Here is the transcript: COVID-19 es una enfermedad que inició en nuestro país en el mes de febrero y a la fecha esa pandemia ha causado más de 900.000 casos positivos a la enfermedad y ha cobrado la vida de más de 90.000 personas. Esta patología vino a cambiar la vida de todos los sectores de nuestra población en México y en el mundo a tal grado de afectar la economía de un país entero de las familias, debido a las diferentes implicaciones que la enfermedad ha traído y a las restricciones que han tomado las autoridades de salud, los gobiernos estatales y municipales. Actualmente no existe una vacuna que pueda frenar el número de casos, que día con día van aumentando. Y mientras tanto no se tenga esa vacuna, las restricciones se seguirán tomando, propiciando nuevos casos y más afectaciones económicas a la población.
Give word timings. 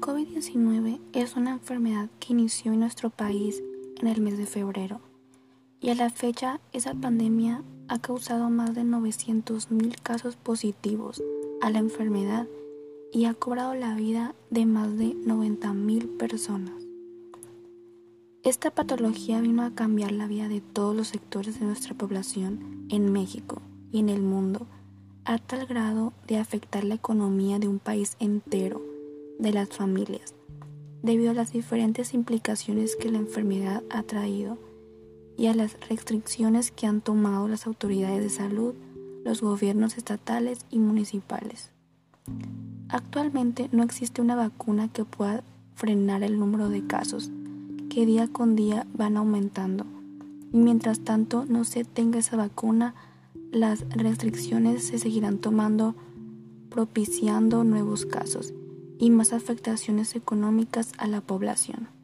COVID-19 0.00 1.00
es 1.12 1.34
una 1.34 1.50
enfermedad 1.50 2.08
que 2.20 2.32
inició 2.32 2.72
en 2.72 2.80
nuestro 2.80 3.10
país 3.10 3.62
en 4.00 4.06
el 4.06 4.20
mes 4.20 4.38
de 4.38 4.46
febrero 4.46 5.00
y 5.80 5.90
a 5.90 5.94
la 5.96 6.08
fecha 6.10 6.60
esa 6.72 6.94
pandemia 6.94 7.62
ha 7.88 7.98
causado 7.98 8.48
más 8.48 8.74
de 8.74 8.82
900.000 8.82 10.00
casos 10.00 10.36
positivos 10.36 11.22
a 11.60 11.70
la 11.70 11.80
enfermedad 11.80 12.46
y 13.12 13.24
ha 13.24 13.34
cobrado 13.34 13.74
la 13.74 13.94
vida 13.94 14.34
de 14.50 14.66
más 14.66 14.96
de 14.96 15.16
90.000 15.16 16.16
personas. 16.16 16.74
Esta 18.44 18.70
patología 18.70 19.40
vino 19.40 19.62
a 19.64 19.74
cambiar 19.74 20.12
la 20.12 20.28
vida 20.28 20.48
de 20.48 20.60
todos 20.60 20.94
los 20.94 21.08
sectores 21.08 21.58
de 21.58 21.66
nuestra 21.66 21.94
población 21.94 22.86
en 22.88 23.12
México 23.12 23.62
y 23.90 23.98
en 23.98 24.10
el 24.10 24.22
mundo 24.22 24.66
a 25.24 25.38
tal 25.38 25.66
grado 25.66 26.12
de 26.26 26.38
afectar 26.38 26.84
la 26.84 26.94
economía 26.94 27.58
de 27.58 27.68
un 27.68 27.80
país 27.80 28.16
entero 28.20 28.87
de 29.38 29.52
las 29.52 29.68
familias, 29.68 30.34
debido 31.02 31.30
a 31.30 31.34
las 31.34 31.52
diferentes 31.52 32.12
implicaciones 32.12 32.96
que 32.96 33.10
la 33.10 33.18
enfermedad 33.18 33.82
ha 33.90 34.02
traído 34.02 34.58
y 35.36 35.46
a 35.46 35.54
las 35.54 35.78
restricciones 35.88 36.72
que 36.72 36.86
han 36.86 37.00
tomado 37.00 37.46
las 37.46 37.66
autoridades 37.66 38.22
de 38.22 38.30
salud, 38.30 38.74
los 39.24 39.40
gobiernos 39.40 39.96
estatales 39.96 40.66
y 40.70 40.80
municipales. 40.80 41.70
Actualmente 42.88 43.68
no 43.70 43.84
existe 43.84 44.20
una 44.20 44.34
vacuna 44.34 44.88
que 44.88 45.04
pueda 45.04 45.44
frenar 45.74 46.22
el 46.22 46.38
número 46.38 46.68
de 46.68 46.86
casos, 46.86 47.30
que 47.88 48.04
día 48.06 48.26
con 48.26 48.56
día 48.56 48.86
van 48.94 49.16
aumentando. 49.16 49.86
Y 50.52 50.56
mientras 50.56 51.00
tanto 51.00 51.44
no 51.44 51.64
se 51.64 51.84
tenga 51.84 52.18
esa 52.18 52.36
vacuna, 52.36 52.94
las 53.52 53.88
restricciones 53.90 54.84
se 54.84 54.98
seguirán 54.98 55.38
tomando, 55.38 55.94
propiciando 56.70 57.62
nuevos 57.62 58.04
casos 58.06 58.52
y 58.98 59.10
más 59.10 59.32
afectaciones 59.32 60.14
económicas 60.16 60.92
a 60.98 61.06
la 61.06 61.20
población. 61.20 61.97